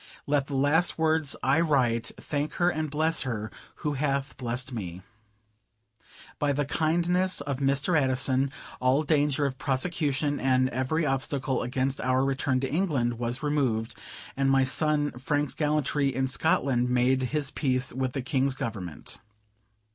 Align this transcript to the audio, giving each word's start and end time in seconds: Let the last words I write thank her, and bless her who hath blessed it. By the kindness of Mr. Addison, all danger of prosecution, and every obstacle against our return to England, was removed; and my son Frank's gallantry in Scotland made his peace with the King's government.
Let 0.25 0.47
the 0.47 0.55
last 0.55 0.97
words 0.97 1.35
I 1.43 1.61
write 1.61 2.09
thank 2.17 2.53
her, 2.53 2.71
and 2.71 2.89
bless 2.89 3.21
her 3.21 3.51
who 3.85 3.93
hath 3.93 4.35
blessed 4.35 4.71
it. 4.75 5.01
By 6.39 6.53
the 6.53 6.65
kindness 6.65 7.39
of 7.41 7.57
Mr. 7.59 7.95
Addison, 7.95 8.51
all 8.79 9.03
danger 9.03 9.45
of 9.45 9.59
prosecution, 9.59 10.39
and 10.39 10.69
every 10.69 11.05
obstacle 11.05 11.61
against 11.61 12.01
our 12.01 12.25
return 12.25 12.59
to 12.61 12.71
England, 12.73 13.19
was 13.19 13.43
removed; 13.43 13.93
and 14.35 14.49
my 14.49 14.63
son 14.63 15.11
Frank's 15.19 15.53
gallantry 15.53 16.07
in 16.15 16.25
Scotland 16.27 16.89
made 16.89 17.21
his 17.21 17.51
peace 17.51 17.93
with 17.93 18.13
the 18.13 18.23
King's 18.23 18.55
government. 18.55 19.21